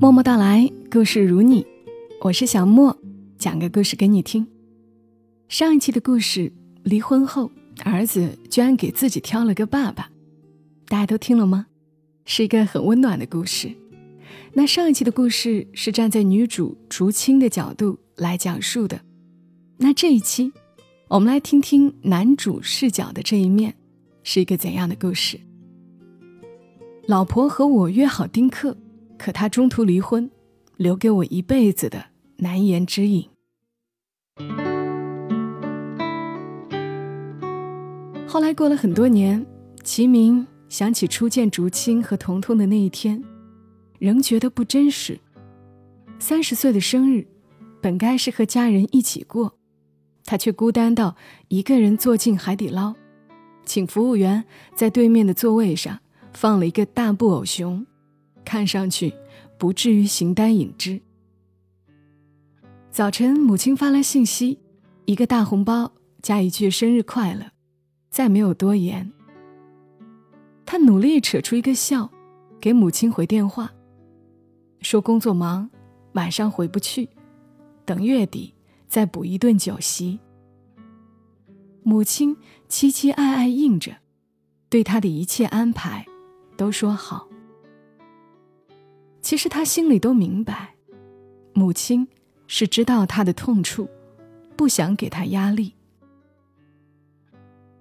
[0.00, 1.66] 默默到来，故事如你，
[2.22, 2.96] 我是小莫，
[3.36, 4.46] 讲个故事给你听。
[5.46, 6.50] 上一期的故事，
[6.84, 7.52] 离婚后
[7.84, 10.10] 儿子居然给自己挑了个爸爸，
[10.88, 11.66] 大家都听了吗？
[12.24, 13.70] 是一个很温暖的故事。
[14.54, 19.02] 那上一期的故事是站在女主竹青的角度来讲述的，
[19.76, 20.50] 那这一期，
[21.08, 23.74] 我们来听听男主视角的这一面，
[24.22, 25.38] 是一个怎样的故事？
[27.06, 28.74] 老婆和我约好丁克。
[29.20, 30.30] 可他中途离婚，
[30.78, 32.06] 留给我一辈子的
[32.38, 33.28] 难言之隐。
[38.26, 39.44] 后来过了很多年，
[39.84, 43.22] 齐明想起初见竹青和彤彤的那一天，
[43.98, 45.20] 仍觉得不真实。
[46.18, 47.26] 三十岁的生日，
[47.82, 49.54] 本该是和家人一起过，
[50.24, 51.14] 他却孤单到
[51.48, 52.94] 一个人坐进海底捞，
[53.66, 55.98] 请服务员在对面的座位上
[56.32, 57.84] 放了一个大布偶熊。
[58.44, 59.14] 看上去
[59.58, 61.00] 不至于形单影只。
[62.90, 64.58] 早晨，母亲发来信息，
[65.04, 67.52] 一个大红包加一句“生日快乐”，
[68.10, 69.12] 再没有多言。
[70.66, 72.10] 他努力扯出一个笑，
[72.60, 73.72] 给母亲回电话，
[74.80, 75.70] 说工作忙，
[76.12, 77.08] 晚上回不去，
[77.84, 78.54] 等月底
[78.88, 80.18] 再补一顿酒席。
[81.82, 82.36] 母亲
[82.68, 83.96] 期期艾艾应着，
[84.68, 86.04] 对他的一切安排
[86.56, 87.29] 都说好。
[89.22, 90.74] 其实他心里都明白，
[91.52, 92.08] 母亲
[92.46, 93.88] 是知道他的痛处，
[94.56, 95.74] 不想给他压力。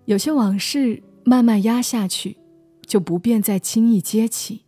[0.05, 2.37] 有些往事慢慢压下去，
[2.85, 4.65] 就不便再轻易揭起。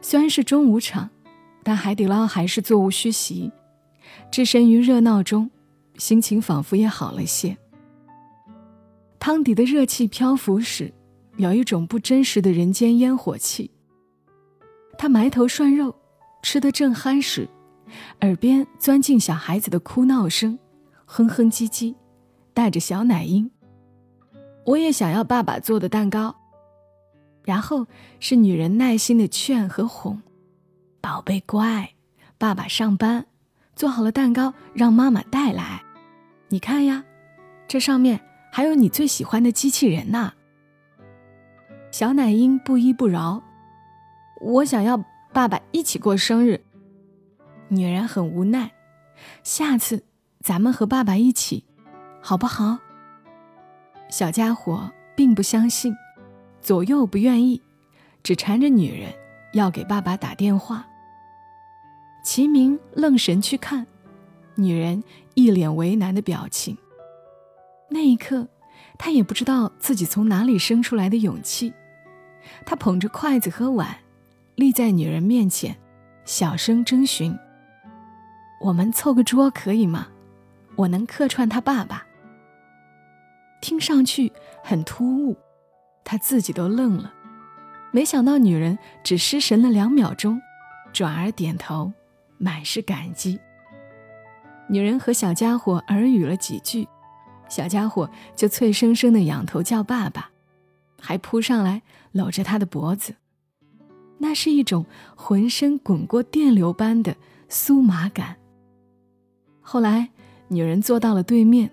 [0.00, 1.10] 虽然是中午场，
[1.62, 3.52] 但海底捞还是座无虚席。
[4.30, 5.50] 置身于热闹中，
[5.98, 7.56] 心情仿佛也好了些。
[9.18, 10.92] 汤底的热气漂浮时，
[11.36, 13.70] 有一种不真实的人间烟火气。
[14.98, 15.94] 他埋头涮肉，
[16.42, 17.48] 吃得正酣时，
[18.20, 20.58] 耳边钻进小孩子的哭闹声，
[21.04, 21.94] 哼哼唧唧，
[22.54, 23.50] 带着小奶音。
[24.64, 26.34] 我也想要爸爸做的蛋糕。
[27.44, 27.86] 然后
[28.18, 30.20] 是女人耐心的劝和哄
[31.00, 31.90] ：“宝贝乖，
[32.38, 33.26] 爸爸上班，
[33.76, 35.84] 做好了蛋糕让妈妈带来。
[36.48, 37.04] 你看呀，
[37.68, 38.20] 这上面
[38.50, 40.32] 还有你最喜欢的机器人呢。”
[41.92, 43.40] 小奶音不依不饶。
[44.40, 45.02] 我想要
[45.32, 46.62] 爸爸一起过生日。
[47.68, 48.72] 女人很无奈，
[49.42, 50.04] 下次
[50.40, 51.64] 咱们和爸爸一起，
[52.20, 52.78] 好不好？
[54.08, 55.94] 小家伙并不相信，
[56.60, 57.60] 左右不愿意，
[58.22, 59.12] 只缠着女人
[59.52, 60.86] 要给爸爸打电话。
[62.22, 63.86] 齐明愣神去看，
[64.54, 65.02] 女人
[65.34, 66.76] 一脸为难的表情。
[67.90, 68.46] 那一刻，
[68.98, 71.72] 他也不知道自己从哪里生出来的勇气。
[72.64, 73.96] 他捧着筷子和碗。
[74.56, 75.76] 立在女人面前，
[76.24, 77.38] 小声征询
[78.60, 80.08] ：“我们凑个桌可以吗？
[80.76, 82.06] 我能客串他爸爸。”
[83.60, 84.32] 听上去
[84.64, 85.36] 很突兀，
[86.04, 87.12] 他自己都愣了。
[87.92, 90.40] 没想到女人只失神了两秒钟，
[90.90, 91.92] 转而点头，
[92.38, 93.38] 满是感激。
[94.68, 96.88] 女人和小家伙耳语了几句，
[97.48, 100.30] 小家伙就脆生生的仰头叫爸爸，
[100.98, 103.16] 还扑上来搂着他的脖子。
[104.18, 104.84] 那是一种
[105.14, 107.16] 浑身滚过电流般的
[107.48, 108.36] 酥麻感。
[109.60, 110.10] 后来，
[110.48, 111.70] 女人坐到了对面，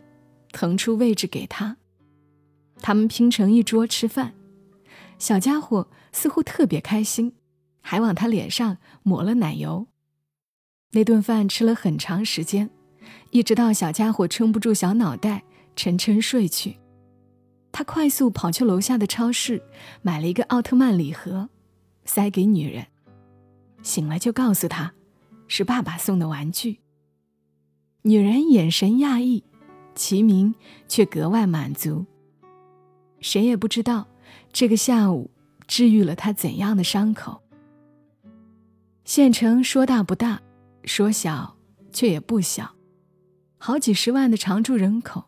[0.52, 1.78] 腾出位置给他。
[2.82, 4.34] 他们拼成一桌吃饭，
[5.18, 7.34] 小家伙似乎特别开心，
[7.82, 9.88] 还往他脸上抹了奶油。
[10.92, 12.70] 那顿饭吃了很长时间，
[13.32, 15.44] 一直到小家伙撑不住小脑袋，
[15.76, 16.78] 沉沉睡去。
[17.72, 19.64] 他快速跑去楼下的超市，
[20.02, 21.50] 买了一个奥特曼礼盒。
[22.06, 22.88] 塞给女人，
[23.81, 24.94] 醒了就告诉她，
[25.47, 26.80] 是爸爸送的玩具。
[28.03, 29.44] 女人眼神讶异，
[29.96, 30.53] 齐明
[30.88, 32.06] 却格外满足。
[33.22, 34.08] 谁也不知道
[34.52, 35.32] 这个下午
[35.66, 37.41] 治愈了他怎样的伤口。
[39.05, 40.41] 县城说大不大，
[40.84, 41.55] 说小
[41.94, 42.76] 却也不小，
[43.58, 45.26] 好几十万的常住人口，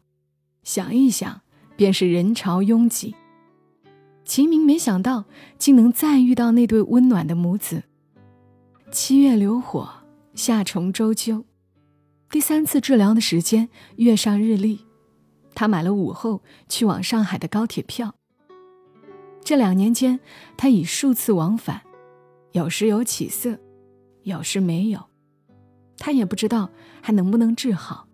[0.63, 1.41] 想一想
[1.77, 3.15] 便是人潮拥挤。
[4.25, 5.25] 齐明没想到，
[5.59, 7.83] 竟能再遇到那对温暖的母子。
[8.91, 9.87] 七月流火，
[10.33, 11.45] 夏虫周究。
[12.31, 14.79] 第三次治疗的时间月上日历，
[15.53, 18.15] 他买了午后去往上海的高铁票。
[19.43, 20.19] 这两年间，
[20.57, 21.83] 他已数次往返，
[22.51, 23.59] 有时有起色，
[24.23, 25.05] 有时没有。
[25.99, 28.07] 他也不知道还能不能治好，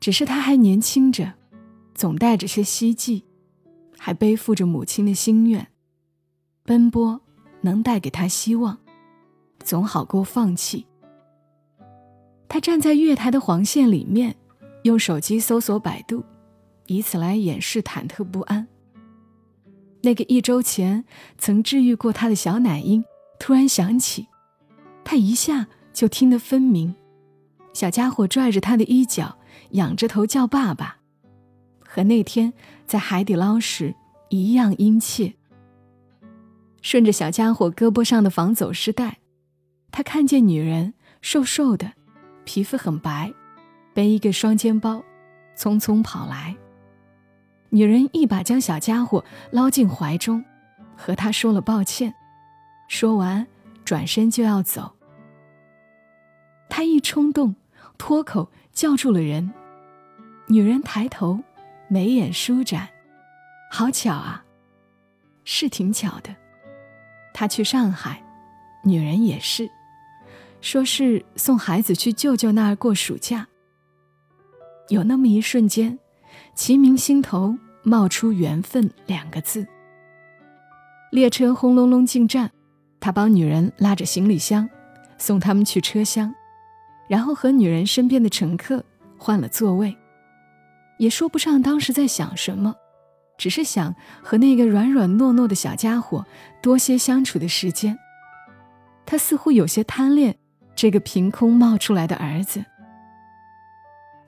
[0.00, 1.34] 只是他还年轻着，
[1.94, 3.24] 总带着些希冀。
[4.02, 5.68] 还背负着母亲的心愿，
[6.64, 7.20] 奔波
[7.60, 8.78] 能带给他希望，
[9.62, 10.86] 总好过放弃。
[12.48, 14.34] 他站在月台的黄线里面，
[14.84, 16.24] 用手机搜索百度，
[16.86, 18.66] 以此来掩饰忐忑不安。
[20.00, 21.04] 那个一周前
[21.36, 23.04] 曾治愈过他的小奶音
[23.38, 24.28] 突然响起，
[25.04, 26.94] 他一下就听得分明。
[27.74, 29.36] 小家伙拽着他的衣角，
[29.72, 30.96] 仰着头叫爸爸，
[31.86, 32.54] 和那天
[32.90, 33.94] 在海底捞时
[34.30, 35.34] 一样殷切。
[36.82, 39.18] 顺着小家伙胳膊上的防走失带，
[39.92, 41.92] 他看见女人瘦瘦的，
[42.44, 43.32] 皮肤很白，
[43.94, 45.04] 背一个双肩包，
[45.56, 46.56] 匆匆跑来。
[47.68, 50.44] 女人一把将小家伙捞进怀中，
[50.96, 52.12] 和他说了抱歉，
[52.88, 53.46] 说完
[53.84, 54.96] 转身就要走。
[56.68, 57.54] 他一冲动，
[57.96, 59.52] 脱口叫住了人。
[60.48, 61.38] 女人抬头，
[61.92, 62.88] 眉眼舒展，
[63.68, 64.44] 好巧啊，
[65.44, 66.32] 是挺巧的。
[67.34, 68.22] 他去上海，
[68.84, 69.68] 女人也是，
[70.60, 73.48] 说是送孩子去舅舅那儿过暑假。
[74.88, 75.98] 有那么一瞬间，
[76.54, 79.66] 齐明心头冒出“缘分”两个字。
[81.10, 82.52] 列车轰隆隆进站，
[83.00, 84.70] 他帮女人拉着行李箱，
[85.18, 86.32] 送他们去车厢，
[87.08, 88.84] 然后和女人身边的乘客
[89.18, 89.96] 换了座位，
[91.00, 92.76] 也说不上当时在想什么。
[93.38, 96.26] 只是想和那个软软糯糯的小家伙
[96.60, 97.98] 多些相处的时间。
[99.06, 100.36] 他似乎有些贪恋
[100.76, 102.62] 这个凭空冒出来的儿子。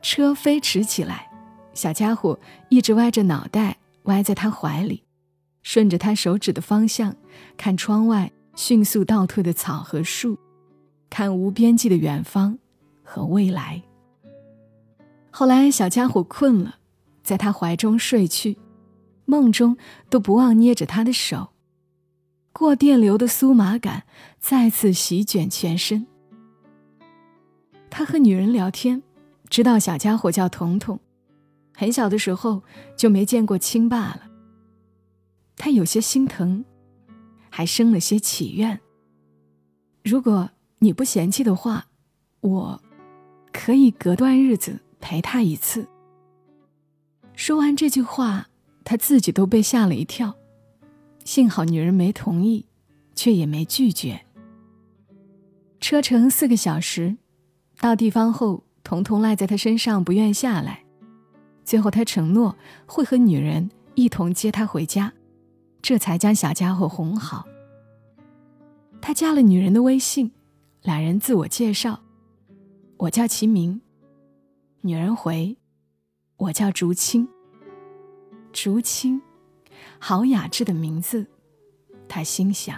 [0.00, 1.30] 车飞驰起来，
[1.74, 2.40] 小家伙
[2.70, 5.04] 一直歪着脑袋歪在他怀里，
[5.62, 7.14] 顺着他手指的方向
[7.58, 10.38] 看窗外迅速倒退的草和树，
[11.10, 12.58] 看无边际的远方
[13.04, 13.82] 和未来。
[15.34, 16.76] 后来，小家伙困了，
[17.22, 18.58] 在他怀中睡去。
[19.24, 19.78] 梦中
[20.10, 21.52] 都不忘捏着他的手，
[22.52, 24.02] 过电流的酥麻感
[24.38, 26.06] 再次席卷全身。
[27.88, 29.02] 他和女人聊天，
[29.48, 31.00] 知道小家伙叫彤彤，
[31.74, 32.62] 很小的时候
[32.94, 34.22] 就没见过亲爸了。
[35.56, 36.64] 他有些心疼，
[37.48, 38.80] 还生了些祈愿。
[40.02, 40.50] 如果
[40.80, 41.86] 你不嫌弃的话，
[42.40, 42.82] 我
[43.52, 45.86] 可以隔段日子陪他一次。
[47.36, 48.46] 说完这句话。
[48.84, 50.34] 他自己都被吓了一跳，
[51.24, 52.66] 幸好女人没同意，
[53.14, 54.26] 却也没拒绝。
[55.80, 57.16] 车程四个小时，
[57.78, 60.82] 到地方后，彤彤赖在他身上不愿下来，
[61.64, 65.12] 最后他承诺会和女人一同接他回家，
[65.80, 67.46] 这才将小家伙哄好。
[69.00, 70.32] 他加了女人的微信，
[70.82, 72.00] 两人自我介绍
[72.98, 73.80] ：“我叫齐明。”
[74.84, 75.56] 女人回
[76.36, 77.28] ：“我叫竹青。”
[78.52, 79.22] 竹青，
[80.00, 81.26] 好雅致的名字，
[82.08, 82.76] 他心想。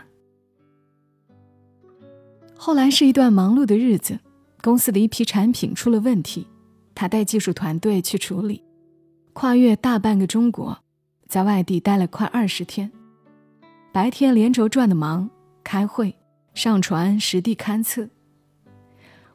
[2.54, 4.20] 后来是一段忙碌的日子，
[4.62, 6.46] 公司的一批产品出了问题，
[6.94, 8.62] 他带技术团队去处理，
[9.32, 10.78] 跨越大半个中国，
[11.26, 12.92] 在外地待了快二十天，
[13.92, 15.30] 白天连轴转的忙，
[15.64, 16.14] 开会、
[16.52, 18.08] 上传、实地勘测。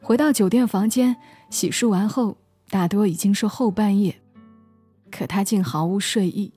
[0.01, 1.17] 回到酒店房间
[1.49, 2.37] 洗漱完后，
[2.69, 4.21] 大多已经是后半夜。
[5.11, 6.53] 可他竟毫无睡意。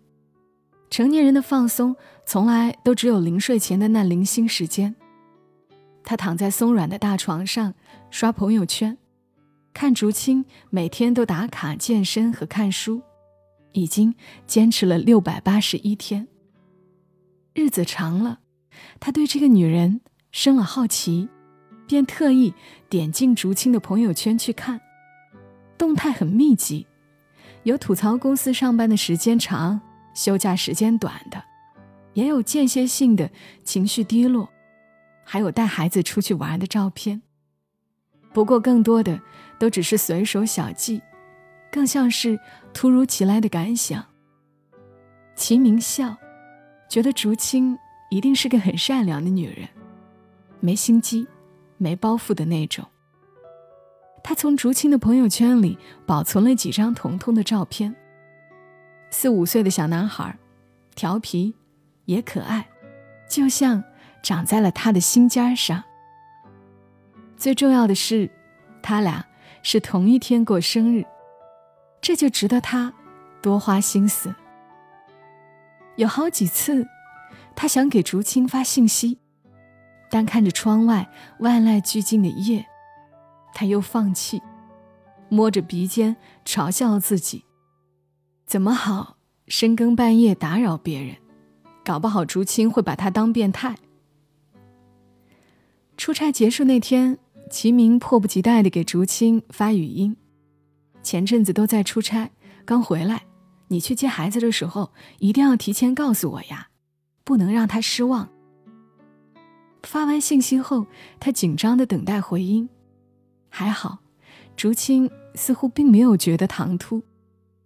[0.91, 4.95] 成年人的放松，从来都只有临睡前的那零星时间。
[6.05, 7.73] 他躺在松软的大床上，
[8.11, 8.99] 刷朋友圈，
[9.73, 13.01] 看竹青每天都打卡健身和看书，
[13.73, 14.15] 已经
[14.47, 16.29] 坚持了六百八十一天。
[17.55, 18.41] 日子长了，
[19.01, 21.29] 他对这个女人生了好奇，
[21.87, 22.53] 便特意
[22.91, 24.79] 点进竹青的朋友圈去看，
[25.83, 26.87] 动态很密集。
[27.65, 29.81] 有吐槽公司上班的时间长、
[30.15, 31.43] 休假时间短的，
[32.15, 33.29] 也有间歇性的
[33.65, 34.49] 情绪低落，
[35.25, 37.21] 还有带孩子出去玩的照片。
[38.33, 39.21] 不过，更多的
[39.59, 41.03] 都只是随手小记，
[41.73, 42.39] 更像是
[42.73, 44.07] 突如其来的感想。
[45.35, 46.17] 齐明笑，
[46.89, 47.77] 觉得竹青
[48.09, 49.69] 一定是个很善良的女人，
[50.61, 51.27] 没心机、
[51.77, 52.87] 没包袱的那种。
[54.25, 57.95] 他从竹青的朋友圈里保存了几张彤彤的照片。
[59.11, 60.39] 四五岁的小男孩，
[60.95, 61.55] 调皮，
[62.05, 62.69] 也可爱，
[63.29, 63.83] 就像
[64.23, 65.83] 长在了他的心尖上。
[67.37, 68.31] 最重要的是，
[68.83, 69.27] 他俩
[69.63, 71.05] 是同一天过生日，
[72.01, 72.93] 这就值得他
[73.43, 74.35] 多花心思。
[75.97, 76.87] 有好几次，
[77.55, 79.19] 他想给竹青发信息，
[80.09, 81.11] 但看着窗外
[81.41, 82.65] 万籁俱静的夜。
[83.55, 84.43] 他又放弃，
[85.29, 87.45] 摸着鼻尖嘲笑自己：
[88.47, 89.17] 怎么好
[89.49, 91.17] 深更半夜打扰别人？
[91.85, 93.77] 搞不好竹青会把他当变态。
[95.97, 97.19] 出差结束那天，
[97.51, 100.17] 齐明迫不及待地给竹青发语音
[101.03, 102.31] ：“前阵子都在出差，
[102.65, 103.25] 刚回来。
[103.69, 106.69] 你去接孩子的时候，一定要提前告诉我呀，
[107.25, 108.29] 不能让他失望。”
[109.83, 110.87] 发完信息后，
[111.19, 112.69] 他紧张地等待回音。
[113.55, 113.99] 还好，
[114.57, 117.03] 竹青似乎并没有觉得唐突，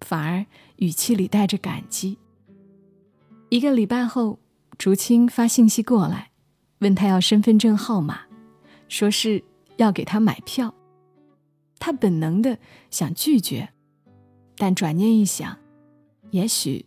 [0.01, 0.45] 反而
[0.79, 2.19] 语气里带着感激。
[3.51, 4.41] 一个礼拜后，
[4.77, 6.33] 竹青发信息过来，
[6.81, 8.23] 问他要身份证号码，
[8.89, 9.45] 说是
[9.77, 10.75] 要给他买票。
[11.79, 12.59] 他本能的
[12.91, 13.69] 想拒绝，
[14.57, 15.57] 但转念一想，
[16.33, 16.87] 也许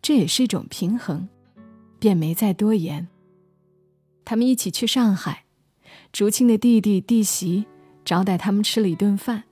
[0.00, 1.28] 这也是一种平衡，
[1.98, 3.08] 便没再多言。
[4.24, 5.44] 他们一起去上海，
[6.12, 7.66] 竹青的弟弟弟媳
[8.08, 9.44] 招待他们吃了一顿饭。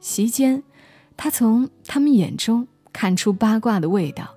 [0.00, 0.62] 席间，
[1.14, 4.34] 他从他们眼中看出八卦的味道。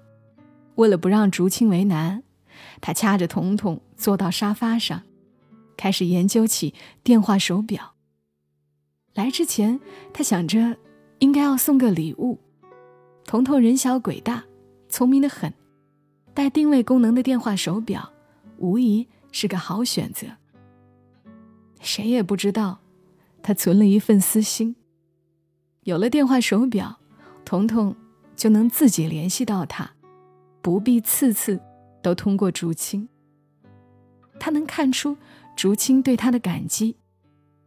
[0.75, 2.21] 为了不让竹青为难，
[2.81, 5.03] 他掐着彤彤坐到沙发上，
[5.77, 7.93] 开始研究起电话手表。
[9.13, 9.79] 来之前，
[10.11, 10.75] 他想着
[11.19, 12.41] 应该要送个礼物。
[13.23, 14.43] 彤彤人小鬼大，
[14.89, 15.53] 聪明的很，
[16.33, 18.11] 带定位功能的电话手表
[18.57, 20.27] 无疑是个好选择。
[21.79, 22.81] 谁也不知道，
[23.47, 24.75] 他存了一份私心。
[25.83, 26.99] 有了电话手表，
[27.45, 27.95] 彤彤
[28.35, 29.89] 就能自己联系到他。
[30.61, 31.57] 不必次次
[32.03, 33.07] 都通过竹青。
[34.37, 35.15] 他能看出
[35.55, 36.97] 竹青对他的感激，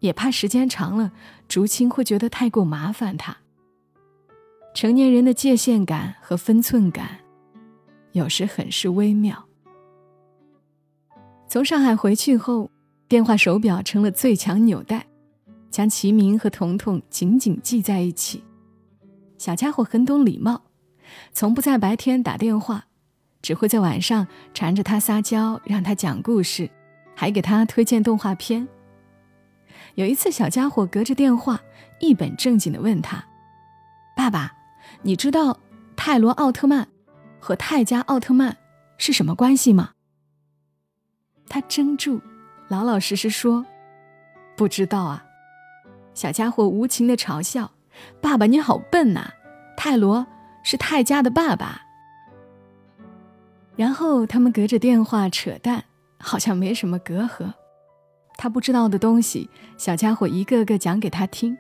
[0.01, 1.13] 也怕时间长了，
[1.49, 3.39] 竹青会觉得太过麻烦他。
[4.75, 7.21] 成年人的界限感和分寸感，
[8.13, 9.47] 有时很是微妙。
[11.49, 12.71] 从上海回去后，
[13.09, 15.07] 电话手表成了最强纽带，
[15.71, 18.45] 将齐明和彤彤紧紧系在一起。
[19.39, 20.63] 小家伙很懂礼貌，
[21.33, 22.85] 从不在白天打电话。
[23.43, 26.71] 只会在晚上缠着他撒娇，让他讲故事，
[27.17, 28.69] 还给他推荐动画片。
[29.95, 31.59] 有一次，小家伙隔着电话
[32.01, 33.25] 一本正经地问他
[34.15, 34.53] ：“爸爸，
[35.01, 35.59] 你知道
[35.97, 36.87] 泰罗奥特曼
[37.39, 38.55] 和泰迦奥特曼
[38.99, 39.93] 是什么关系吗？”
[41.49, 42.21] 他怔住，
[42.69, 43.65] 老老实实说
[44.55, 45.25] ：“不知道啊。”
[46.21, 47.71] 小家伙无情地嘲笑
[48.21, 49.31] ：“爸爸，你好笨呐！
[49.75, 50.27] 泰罗
[50.63, 51.81] 是泰迦的爸爸。”
[53.75, 55.83] 然后他们隔着电话扯淡，
[56.19, 57.55] 好像没什么隔阂。
[58.37, 59.49] 他不知道的东西，
[59.79, 61.57] 小家伙一个个讲给他听，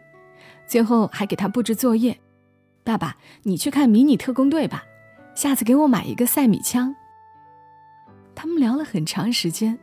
[0.66, 2.20] 最后还给他布置作业。
[2.84, 4.84] 爸爸，你去看《迷你特工队》吧，
[5.34, 6.94] 下次给我买一个赛米枪。
[8.34, 9.78] 他们聊了很长时间，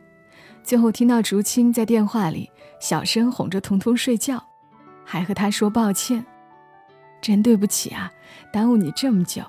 [0.62, 2.48] 最后听到竹青在电话里
[2.80, 4.44] 小声哄着彤彤睡觉，
[5.10, 6.22] 还和他说抱歉
[7.22, 8.12] ：“真对不起啊，
[8.52, 9.42] 耽误你这么久。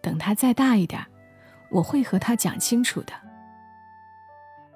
[0.00, 1.04] 等他再大一点。”
[1.70, 3.12] 我会和他讲清楚的。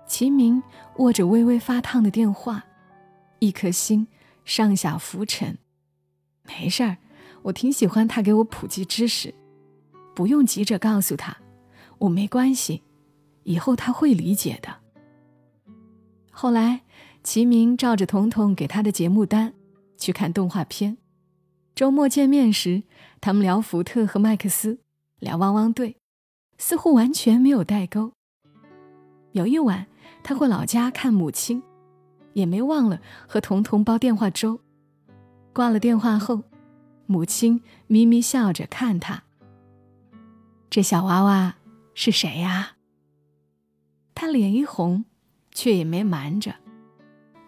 [0.07, 0.63] 齐明
[0.97, 2.63] 握着微微发烫的电话，
[3.39, 4.07] 一颗心
[4.45, 5.57] 上下浮沉。
[6.43, 6.99] 没事儿，
[7.45, 9.35] 我挺喜欢他给我普及知识，
[10.15, 11.35] 不用急着告诉他，
[11.97, 12.83] 我没关系，
[13.45, 14.77] 以后他会理解的。
[16.31, 16.83] 后来，
[17.25, 19.55] 齐明照着彤彤给他的节目单
[20.03, 20.99] 去看动画片。
[21.77, 22.83] 周末见面时，
[23.21, 24.81] 他们聊福特和麦克斯，
[25.21, 25.97] 聊汪汪队。
[26.59, 28.13] 似乎完全没有代沟。
[29.33, 29.87] 有一晚，
[30.23, 31.63] 他回老家看母亲，
[32.35, 34.61] 也没忘了和彤彤煲电话粥。
[35.53, 36.43] 挂了电话后，
[37.07, 39.23] 母亲咪咪笑着看他
[40.69, 41.57] ：“这小娃娃
[41.95, 42.77] 是谁呀？”
[44.15, 45.05] 他脸一红，
[45.53, 46.57] 却也没瞒着：“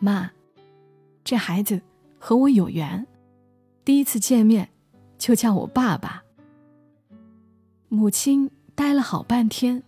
[0.00, 0.32] 妈，
[1.22, 1.82] 这孩子
[2.26, 3.06] 和我有缘，
[3.84, 4.70] 第一次见面
[5.18, 6.24] 就叫我爸爸。”
[7.90, 8.50] 母亲。
[8.76, 9.84] 待了好半天，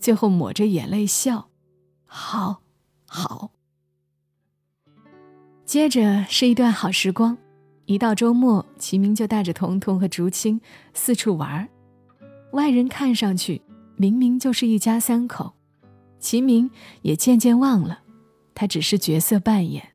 [0.00, 1.48] 最后抹着眼泪笑
[2.06, 2.60] ：“好，
[3.06, 3.52] 好。”
[5.64, 7.38] 接着是一段好时光。
[7.84, 10.60] 一到周末，齐明就带着彤彤和竹青
[10.92, 11.68] 四处玩儿。
[12.50, 13.62] 外人看上去
[13.96, 15.52] 明明就是一家三口，
[16.18, 16.68] 齐明
[17.02, 18.00] 也渐渐忘了，
[18.56, 19.93] 他只是角色扮演。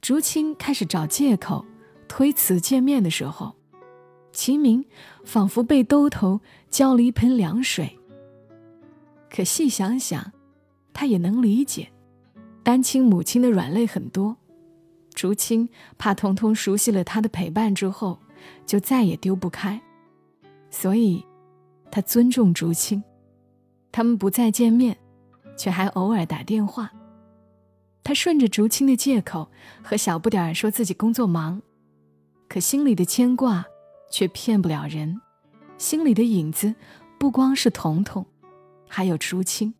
[0.00, 1.64] 竹青开始找借口
[2.06, 3.54] 推辞见面的时候。
[4.30, 4.84] 齐明
[5.24, 6.40] 仿佛被兜头
[6.70, 7.98] 浇了一盆凉水。
[9.28, 10.32] 可细想想，
[10.92, 11.90] 他也能理解，
[12.62, 14.36] 单亲母亲的软肋很多。
[15.12, 18.20] 竹青怕彤彤熟悉了他的陪伴之后，
[18.64, 19.80] 就再也丢不开，
[20.70, 21.24] 所以，
[21.90, 23.02] 他尊重竹青。
[23.90, 24.96] 他们不再见面，
[25.56, 26.92] 却还偶尔打电话。
[28.08, 29.50] 他顺着竹青的借口
[29.82, 31.60] 和小不点儿说自己工作忙，
[32.48, 33.66] 可心里的牵挂。
[34.10, 35.20] 却骗不了人，
[35.76, 36.74] 心里的影子
[37.18, 38.24] 不光是彤彤，
[38.88, 39.74] 还有竹青。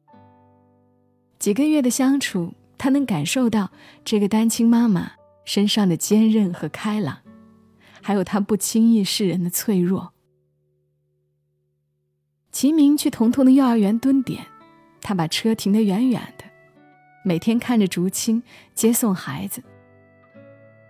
[1.38, 3.70] 几个月的相处，他能感受到
[4.04, 5.12] 这个单亲妈妈
[5.46, 7.20] 身上的坚韧和开朗，
[8.02, 10.12] 还有她不轻易示人的脆弱。
[12.52, 14.44] 齐明去彤彤的幼儿园蹲点，
[15.00, 16.34] 他把车停得远远，
[17.24, 18.42] 每天看着竹青
[18.74, 19.62] 接送孩子。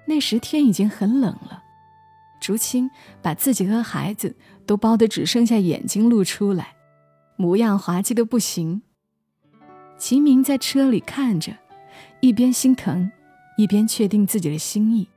[0.07, 1.63] 那时天已经很冷了，
[2.41, 6.75] 竹青把自己和孩子都包得只剩下眼睛露出来，
[7.37, 8.83] 模样滑稽的不行。
[9.99, 11.53] 齐明在车里看着，
[12.21, 13.11] 一边心疼，
[13.57, 15.09] 一边确定自己的心意，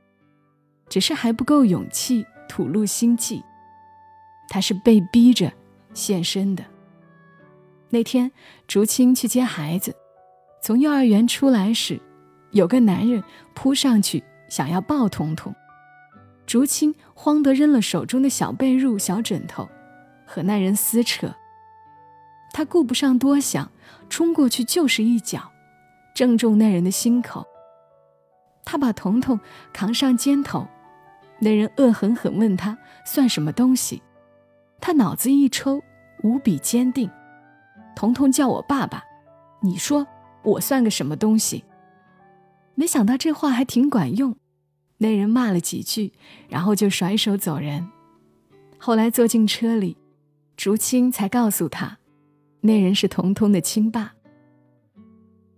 [0.88, 3.42] 只是还不够勇气吐露心迹。
[4.48, 5.52] 他是被逼着。
[5.94, 6.64] 现身的
[7.90, 8.32] 那天，
[8.66, 9.94] 竹青去接孩子，
[10.62, 12.00] 从幼儿园出来时，
[12.52, 15.52] 有个男人扑上去想要抱彤彤，
[16.46, 19.68] 竹青慌得扔了手中的小被褥、小枕头，
[20.24, 21.34] 和那人撕扯。
[22.52, 23.72] 他顾不上多想，
[24.08, 25.50] 冲过去就是一脚，
[26.14, 27.44] 正中那人的心口。
[28.64, 29.40] 他把彤彤
[29.72, 30.68] 扛上肩头，
[31.40, 34.00] 那人恶狠狠问他算什么东西。
[34.80, 35.82] 他脑子一抽，
[36.22, 37.10] 无比坚定。
[37.96, 39.02] 彤彤叫我爸爸，
[39.60, 40.06] 你说
[40.42, 41.64] 我算个什么东西？
[42.74, 44.36] 没想到这话还挺管用。
[44.98, 46.12] 那人骂了几句，
[46.48, 47.88] 然后就甩手走人。
[48.78, 49.96] 后来坐进车里，
[50.56, 51.98] 竹青才告诉他，
[52.60, 54.14] 那人是彤彤的亲爸。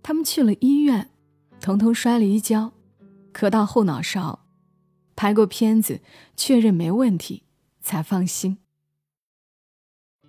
[0.01, 1.09] 他们去了医院，
[1.59, 2.73] 彤彤摔了一跤，
[3.31, 4.45] 磕到后脑勺，
[5.15, 6.01] 拍过片子
[6.35, 7.43] 确认没问题，
[7.81, 8.57] 才放心。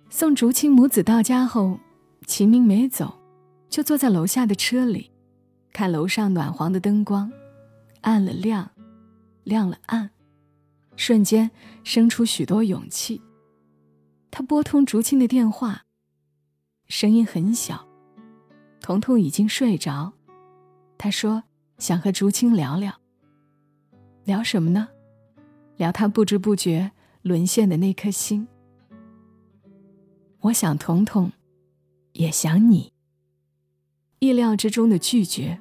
[0.09, 1.79] 送竹青母子到家后，
[2.25, 3.16] 齐明没走，
[3.69, 5.11] 就坐在楼下的车里，
[5.71, 7.31] 看楼上暖黄的灯光，
[8.01, 8.71] 暗了亮，
[9.43, 10.09] 亮了暗，
[10.95, 11.51] 瞬间
[11.83, 13.21] 生出许多勇气。
[14.31, 15.85] 他拨通竹青的电话，
[16.87, 17.87] 声音很小，
[18.79, 20.13] 彤彤已经睡着。
[20.97, 21.43] 他说
[21.77, 22.93] 想和竹青聊聊，
[24.23, 24.89] 聊什么呢？
[25.75, 28.47] 聊他不知不觉沦陷的那颗心。
[30.39, 31.31] 我想，彤彤
[32.13, 32.93] 也想你。
[34.19, 35.59] 意料之中的拒绝，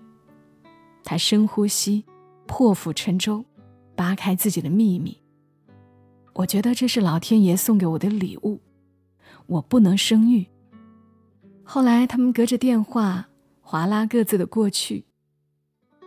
[1.05, 2.05] 他深呼吸，
[2.47, 3.45] 破釜沉舟，
[3.95, 5.21] 扒开自己的秘密。
[6.33, 8.61] 我觉得这是老天爷送给我的礼物。
[9.47, 10.47] 我不能生育。
[11.63, 13.29] 后来，他们隔着电话
[13.61, 15.05] 划拉各自的过去。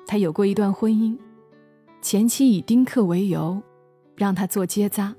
[0.08, 1.18] 他有过一段婚姻，
[2.02, 3.62] 前妻以丁克为由，
[4.16, 5.16] 让他做结扎，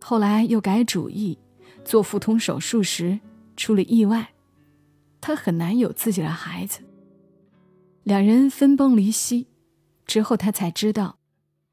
[0.00, 1.38] 后来又改主意。
[1.84, 3.18] 做腹通手术时
[3.56, 4.30] 出了意外，
[5.20, 6.80] 他很难有自己的孩子。
[8.02, 9.46] 两人分崩离析
[10.06, 11.18] 之后，他才知道，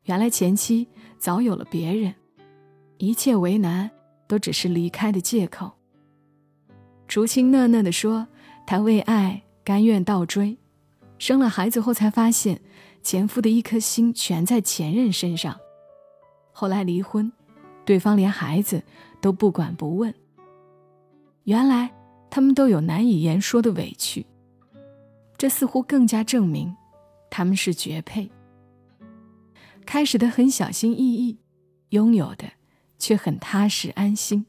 [0.03, 2.13] 原来前妻早有了别人，
[2.97, 3.89] 一切为难
[4.27, 5.71] 都只是离开的借口。
[7.07, 8.27] 竹青讷讷地说
[8.67, 10.57] ：“他为爱甘愿倒追，
[11.17, 12.61] 生了孩子后才发现，
[13.01, 15.57] 前夫的一颗心全在前任身上。
[16.51, 17.31] 后来离婚，
[17.85, 18.83] 对方连孩子。”
[19.19, 20.13] 都不管不问。
[21.45, 21.91] 原来
[22.29, 24.25] 他们都有难以言说的委屈，
[25.37, 26.75] 这似乎更加证明
[27.29, 28.29] 他们是绝配。
[29.85, 31.39] 开始的很小心翼翼，
[31.89, 32.45] 拥有的
[32.99, 34.45] 却很踏实安心。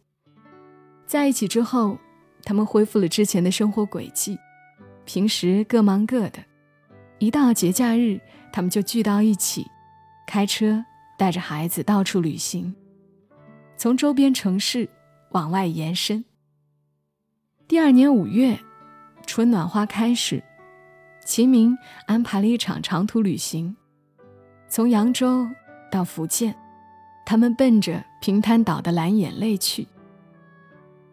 [1.07, 1.99] 在一起之后，
[2.43, 4.39] 他们恢复了之前的生活轨迹，
[5.05, 6.45] 平时各忙各的，
[7.19, 8.21] 一到节假日，
[8.53, 9.67] 他们就聚到一起，
[10.27, 10.85] 开车
[11.17, 12.75] 带着孩子到处旅行。
[13.77, 14.89] 从周边城市
[15.31, 16.25] 往外延伸。
[17.69, 18.59] 第二年五月，
[19.27, 20.43] 春暖花开时，
[21.27, 21.77] 齐明
[22.07, 23.77] 安排了一场长途旅行，
[24.71, 25.47] 从扬州
[25.91, 26.57] 到福建，
[27.27, 29.87] 他们奔着平潭岛的蓝眼泪去。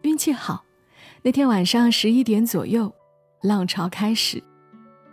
[0.00, 0.64] 运气好，
[1.20, 2.90] 那天晚上十一点左右，
[3.42, 4.42] 浪潮开始，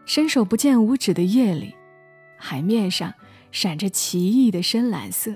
[0.06, 1.75] 伸手不见五指的夜里，
[2.38, 3.13] 海面上
[3.51, 5.36] 闪着奇异的深蓝色，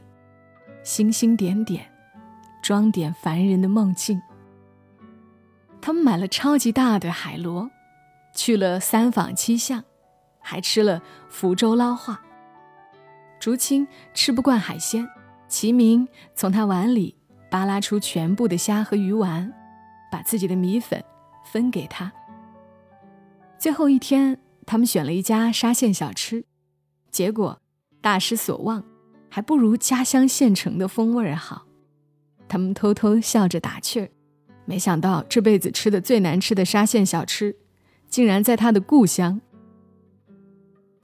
[0.84, 1.86] 星星点点。
[2.63, 4.22] 装点凡人的梦境。
[5.88, 7.71] 他们买了超级大的海螺，
[8.34, 9.86] 去了三坊七巷，
[10.41, 12.21] 还吃了福州捞化。
[13.39, 15.08] 竹青吃不惯海鲜，
[15.47, 17.15] 齐明从他碗里
[17.50, 19.54] 扒拉出全部的虾和鱼丸，
[20.12, 21.02] 把自己的米粉
[21.45, 22.12] 分给他。
[23.58, 26.43] 最后一天，他们选了一家沙县小吃，
[27.12, 27.62] 结果
[28.02, 28.84] 大失所望，
[29.30, 31.65] 还不如家乡县城的风味儿好。
[32.50, 34.10] 他们偷偷笑着打趣儿，
[34.68, 37.56] 没想到这辈子吃的最难吃的沙县小吃，
[38.10, 39.40] 竟然在他的故乡。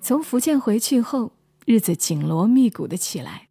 [0.02, 1.32] 从福建回去后，
[1.66, 3.48] 日子紧锣密鼓的起来，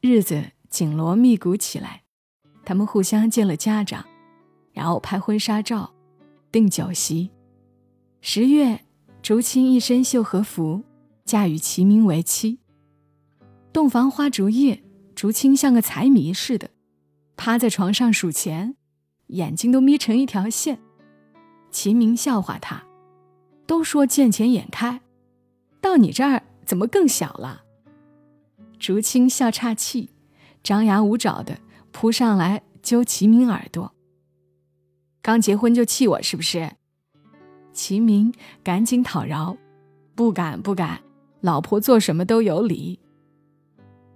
[0.00, 2.04] 日子紧锣密鼓起来。
[2.64, 4.06] 他们互相见了家长，
[4.72, 5.92] 然后拍婚纱照，
[6.50, 7.30] 订酒席。
[8.22, 8.80] 十月
[9.20, 10.84] 竹青一身绣和服，
[11.26, 12.60] 嫁与齐明为妻。
[13.74, 14.82] 洞房花烛夜，
[15.14, 16.70] 竹青像个财迷似的，
[17.36, 18.74] 趴在床上数钱，
[19.30, 20.78] 眼睛都眯成一条线。
[21.70, 22.84] 齐明笑话他
[23.66, 25.00] ：“都说见钱眼开，
[25.80, 27.62] 到你这儿怎么更小了？”
[28.78, 30.10] 竹青笑岔气，
[30.62, 31.58] 张牙舞爪的
[31.92, 33.92] 扑上来揪齐明耳朵。
[35.22, 36.72] 刚结婚就气我是不是？
[37.72, 38.32] 齐明
[38.64, 39.56] 赶紧讨饶
[40.16, 41.02] ：“不敢不敢，
[41.40, 42.98] 老婆做什么都有理。”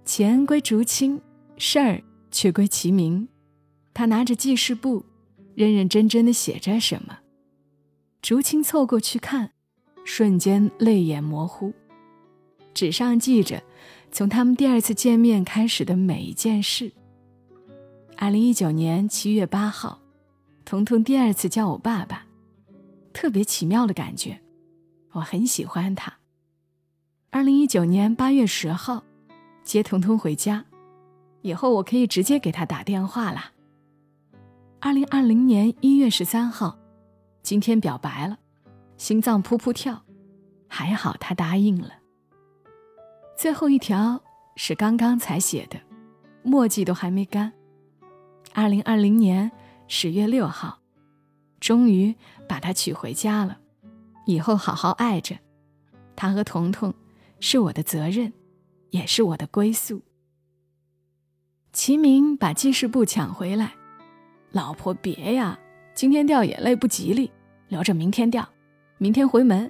[0.03, 1.21] 钱归竹青，
[1.57, 3.27] 事儿却归齐明。
[3.95, 5.05] 他拿着记事簿，
[5.55, 7.19] 认认真真的写着什么。
[8.21, 9.53] 竹青凑过去看，
[10.03, 11.73] 瞬间泪眼模糊。
[12.73, 13.63] 纸上记着
[14.11, 16.91] 从他们第二次见面开始的每一件事。
[18.17, 20.01] 二零一九年七月八号，
[20.65, 22.25] 彤彤第二次叫我爸爸，
[23.13, 24.41] 特别奇妙的感觉，
[25.13, 26.13] 我很喜欢他。
[27.29, 29.03] 二零一九年八月十号。
[29.63, 30.63] 接彤彤回家，
[31.41, 33.54] 以后我可以直接给他打电话了。
[34.85, 36.77] 二零二零年一月十三号，
[37.41, 38.37] 今天表白了，
[38.97, 40.05] 心脏扑扑跳，
[40.67, 41.89] 还好他答应了。
[43.35, 44.21] 最后一条
[44.55, 45.79] 是刚刚才写的，
[46.43, 47.51] 墨迹都还没干。
[48.53, 49.51] 二零二零年
[49.87, 50.77] 十月六号，
[51.59, 52.13] 终于
[52.47, 53.57] 把他娶回家了，
[54.27, 55.35] 以后好好爱着。
[56.15, 56.93] 他和彤彤
[57.39, 58.31] 是我的责任。
[58.91, 60.03] 也是我的归宿。
[61.73, 63.73] 齐明把记事簿抢回来，
[64.55, 65.59] 老婆别呀，
[65.93, 67.29] 今天掉眼泪不吉利，
[67.67, 68.47] 留着明天掉。
[68.97, 69.69] 明天回门，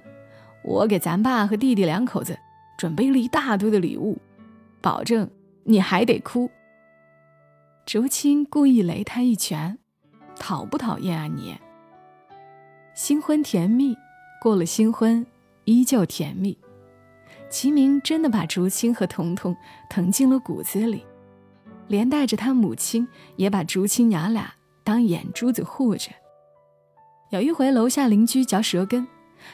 [0.62, 2.38] 我给咱爸和弟弟两口子
[2.78, 4.16] 准备了一大堆的礼物，
[4.80, 5.28] 保证
[5.64, 6.48] 你还得哭。
[7.84, 9.76] 竹青故意擂他一拳，
[10.38, 11.56] 讨不讨厌啊你？
[12.94, 13.96] 新婚甜蜜，
[14.40, 15.26] 过了新婚
[15.64, 16.56] 依旧甜蜜。
[17.50, 19.56] 齐明真的把竹青和彤彤
[19.90, 21.04] 疼进了骨子里，
[21.88, 24.54] 连带着他母亲也把竹青娘俩
[24.86, 26.12] 当眼珠子护着。
[27.30, 29.08] 有一回，楼下邻居嚼舌根，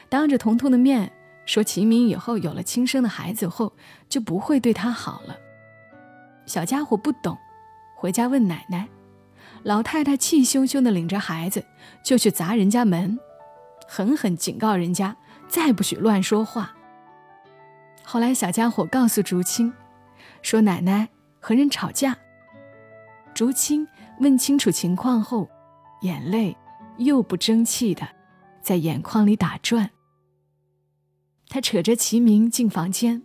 [0.07, 1.11] 当着彤彤的面
[1.47, 3.73] 说齐明以后有了亲生的孩子后
[4.07, 5.35] 就不会对他好了。
[6.45, 7.35] 小家伙不懂，
[7.95, 8.87] 回家问奶奶，
[9.63, 11.65] 老太太气汹汹地领着孩子
[12.03, 13.19] 就去砸人家门，
[13.87, 15.17] 狠狠警告人家
[15.47, 16.75] 再不许乱说话。
[18.03, 19.73] 后来，小家伙告诉竹青，
[20.43, 22.17] 说奶奶和人吵架。
[23.33, 23.87] 竹青
[24.19, 25.49] 问清楚情况后，
[26.01, 26.55] 眼泪
[26.97, 28.07] 又不争气的
[28.61, 29.89] 在眼眶里打转。
[31.49, 33.21] 他扯着齐明进房间，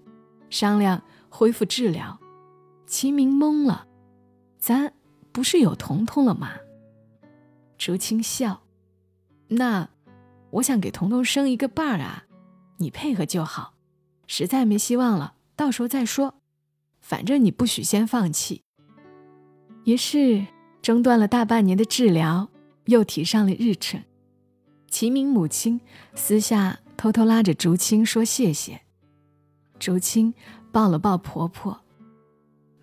[0.50, 2.18] 商量恢复治疗。
[2.86, 3.86] 齐明懵了
[4.58, 4.92] ：“咱
[5.32, 6.52] 不是有彤彤了吗？”
[7.78, 8.62] 竹青笑
[9.48, 9.88] ：“那
[10.50, 12.24] 我想给彤彤生一个伴儿啊，
[12.78, 13.74] 你配合就好。”
[14.26, 16.34] 实在没希望了，到时候再说。
[17.00, 18.62] 反正你不许先放弃。
[19.84, 20.46] 于是
[20.88, 22.48] 中断了大半年的治疗
[22.86, 24.02] 又提上了日程。
[24.88, 25.82] 齐明母亲
[26.14, 28.80] 私下偷偷拉着竹青说谢谢。
[29.78, 30.32] 竹青
[30.72, 31.82] 抱了抱婆婆：“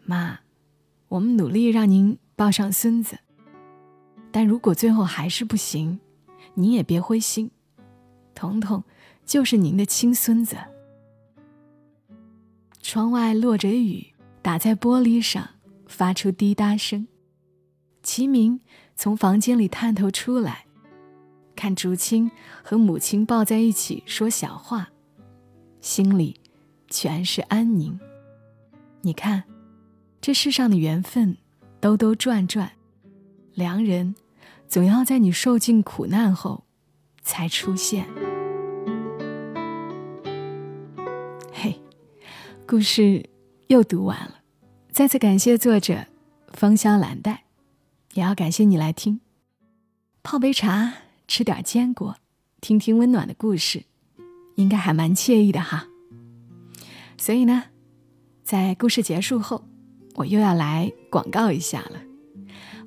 [0.06, 0.42] 妈，
[1.08, 3.18] 我们努力让您抱上孙子，
[4.32, 6.00] 但如果最后还是不行，
[6.54, 7.50] 您也别灰心，
[8.36, 8.84] 彤彤
[9.26, 10.56] 就是您的亲孙子。”
[12.80, 14.14] 窗外落着雨，
[14.44, 15.50] 打在玻璃上，
[15.88, 17.08] 发出滴答声。
[18.06, 18.62] 齐明
[18.96, 20.68] 从房间里探头出来，
[21.56, 22.30] 看竹青
[22.64, 24.90] 和母亲抱在一起说小话，
[25.82, 26.40] 心里
[26.88, 28.00] 全是安宁。
[29.02, 29.44] 你看，
[30.22, 31.36] 这世上的缘分
[31.80, 32.74] 兜兜转转，
[33.56, 34.14] 良人
[34.68, 36.64] 总要在你受尽苦难后
[37.24, 38.06] 才出现。
[41.52, 41.82] 嘿
[42.68, 43.28] 故事
[43.66, 44.42] 又读完了，
[44.92, 46.06] 再次感谢作者
[46.54, 47.45] 芳香兰黛，
[48.16, 49.20] 也要感谢你来听。
[50.24, 50.94] 泡杯茶，
[51.28, 52.16] 吃点坚果，
[52.60, 53.84] 听听温暖的故事，
[54.56, 55.88] 应该还蛮惬意的哈。
[57.18, 57.66] 所以呢，
[58.44, 59.64] 在故事结束后，
[60.16, 62.02] 我又要来广告一下了。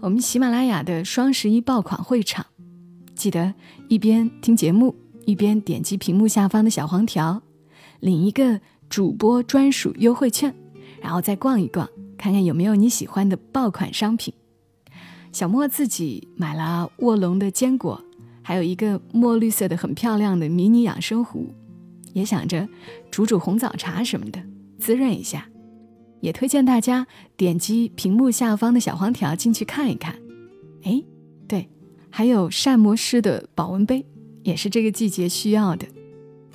[0.00, 2.46] 我们喜马拉雅的双十一爆款会场，
[3.14, 3.54] 记得
[3.88, 7.42] 一边听节目，一边点击屏幕下方的小黄条，
[8.00, 8.60] 领一个。
[8.90, 10.56] 主播专属优惠券，
[11.02, 11.86] 然后再逛一逛，
[12.16, 14.32] 看看有没有你喜欢的爆款商品。
[15.32, 18.02] 小莫自己买了卧龙的坚果，
[18.42, 21.54] 还有一个墨绿色的很漂亮的迷你养生壶，
[22.12, 22.68] 也想着
[23.10, 24.42] 煮煮红枣茶什么的
[24.78, 25.48] 滋润一下。
[26.20, 30.18] 也推荐大家点击屏幕下方的小黄条进去看一看。
[30.82, 31.00] 哎，
[31.46, 31.68] 对，
[32.10, 34.04] 还有膳魔师的保温杯，
[34.42, 35.86] 也是这个季节需要的。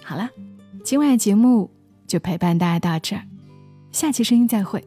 [0.04, 0.30] 好了，
[0.84, 1.72] 今晚的节目
[2.06, 3.24] 就陪伴大家到这儿，
[3.94, 4.84] 下期声音再会，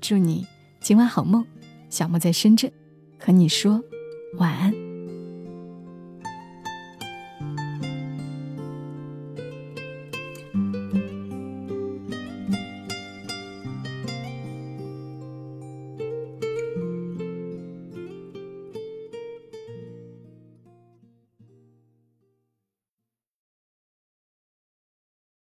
[0.00, 0.46] 祝你
[0.80, 1.44] 今晚好梦。
[1.90, 2.72] 小莫在深圳，
[3.24, 3.82] 和你说
[4.34, 4.93] 晚安。